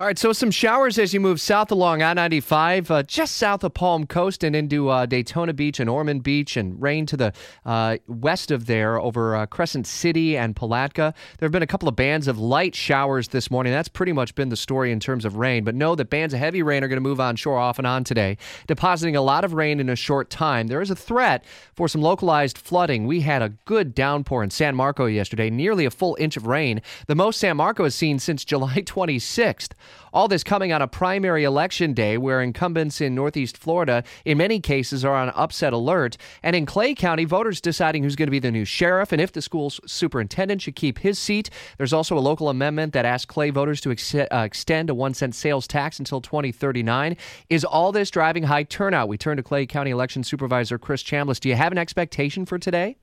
[0.00, 3.64] All right, so some showers as you move south along I 95, uh, just south
[3.64, 7.32] of Palm Coast and into uh, Daytona Beach and Ormond Beach, and rain to the
[7.66, 11.12] uh, west of there over uh, Crescent City and Palatka.
[11.38, 13.72] There have been a couple of bands of light showers this morning.
[13.72, 16.38] That's pretty much been the story in terms of rain, but know that bands of
[16.38, 18.36] heavy rain are going to move onshore off and on today,
[18.68, 20.68] depositing a lot of rain in a short time.
[20.68, 21.44] There is a threat
[21.74, 23.08] for some localized flooding.
[23.08, 26.82] We had a good downpour in San Marco yesterday, nearly a full inch of rain,
[27.08, 29.72] the most San Marco has seen since July 26th.
[30.12, 34.60] All this coming on a primary election day where incumbents in Northeast Florida, in many
[34.60, 36.16] cases, are on upset alert.
[36.42, 39.32] And in Clay County, voters deciding who's going to be the new sheriff and if
[39.32, 41.50] the school's superintendent should keep his seat.
[41.76, 45.14] There's also a local amendment that asks Clay voters to ex- uh, extend a one
[45.14, 47.16] cent sales tax until 2039.
[47.50, 49.08] Is all this driving high turnout?
[49.08, 51.40] We turn to Clay County Election Supervisor Chris Chambless.
[51.40, 52.96] Do you have an expectation for today?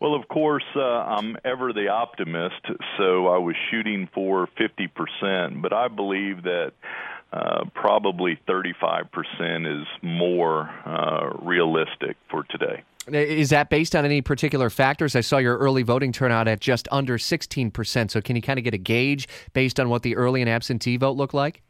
[0.00, 2.60] Well, of course, uh, I'm ever the optimist,
[2.98, 6.72] so I was shooting for 50%, but I believe that
[7.32, 12.82] uh, probably 35% is more uh, realistic for today.
[13.08, 15.14] Is that based on any particular factors?
[15.14, 18.10] I saw your early voting turnout at just under 16%.
[18.10, 20.96] So, can you kind of get a gauge based on what the early and absentee
[20.96, 21.62] vote looked like?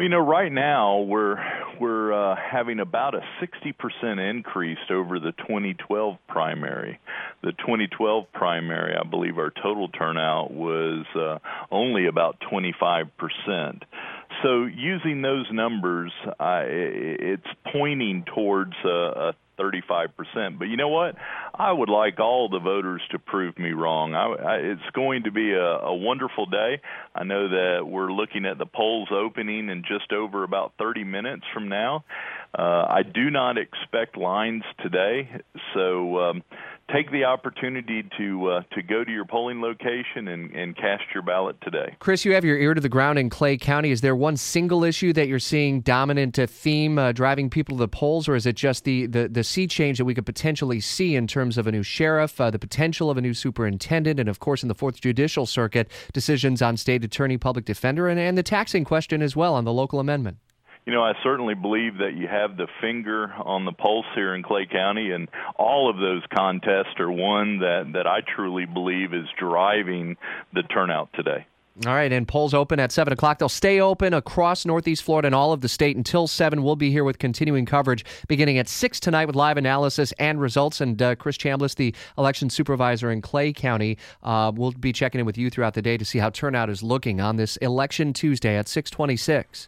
[0.00, 1.38] You know, right now we're
[1.80, 7.00] we're uh, having about a 60% increase over the 2012 primary.
[7.42, 11.38] The 2012 primary, I believe, our total turnout was uh,
[11.70, 13.82] only about 25%.
[14.42, 20.58] So, using those numbers, I, it's pointing towards a, a 35%.
[20.58, 21.16] But you know what?
[21.54, 24.14] I would like all the voters to prove me wrong.
[24.14, 26.80] I, I, it's going to be a, a wonderful day.
[27.14, 31.44] I know that we're looking at the polls opening in just over about 30 minutes
[31.52, 32.04] from now.
[32.56, 35.28] Uh, I do not expect lines today,
[35.74, 36.42] so um,
[36.92, 41.22] take the opportunity to uh, to go to your polling location and, and cast your
[41.22, 41.96] ballot today.
[41.98, 43.90] Chris, you have your ear to the ground in Clay County.
[43.90, 47.80] Is there one single issue that you're seeing dominant a theme uh, driving people to
[47.80, 50.80] the polls, or is it just the, the, the sea change that we could potentially
[50.80, 54.28] see in terms of a new sheriff, uh, the potential of a new superintendent, and
[54.28, 58.38] of course in the Fourth Judicial Circuit, decisions on state attorney, public defender, and, and
[58.38, 60.38] the taxing question as well on the local amendment?
[60.88, 64.42] You know, I certainly believe that you have the finger on the pulse here in
[64.42, 65.28] Clay County, and
[65.58, 70.16] all of those contests are one that, that I truly believe is driving
[70.54, 71.46] the turnout today.
[71.86, 73.38] All right, and polls open at 7 o'clock.
[73.38, 76.62] They'll stay open across Northeast Florida and all of the state until 7.
[76.62, 80.80] We'll be here with continuing coverage beginning at 6 tonight with live analysis and results.
[80.80, 85.26] And uh, Chris Chambless, the election supervisor in Clay County, uh, will be checking in
[85.26, 88.56] with you throughout the day to see how turnout is looking on this election Tuesday
[88.56, 89.66] at 626.